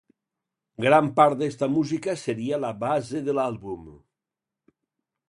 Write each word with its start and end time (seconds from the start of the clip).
Gran 0.85 1.09
part 1.19 1.35
d'esta 1.41 1.69
música 1.73 2.15
seria 2.21 2.61
la 2.65 2.71
base 2.85 3.21
de 3.29 3.37
l'àlbum. 3.41 3.85